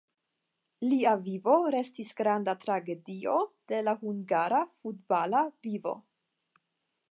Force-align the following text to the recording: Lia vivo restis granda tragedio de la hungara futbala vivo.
Lia 0.85 1.11
vivo 1.25 1.57
restis 1.75 2.09
granda 2.21 2.55
tragedio 2.63 3.37
de 3.73 3.83
la 3.89 3.95
hungara 4.07 4.65
futbala 4.81 5.45
vivo. 5.69 5.97